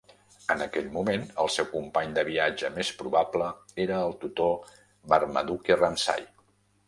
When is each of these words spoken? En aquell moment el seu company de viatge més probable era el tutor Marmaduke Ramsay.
En 0.53 0.61
aquell 0.65 0.87
moment 0.93 1.25
el 1.43 1.49
seu 1.55 1.65
company 1.73 2.15
de 2.15 2.23
viatge 2.29 2.71
més 2.79 2.89
probable 3.01 3.51
era 3.85 4.01
el 4.07 4.17
tutor 4.25 4.75
Marmaduke 5.13 5.81
Ramsay. 5.83 6.27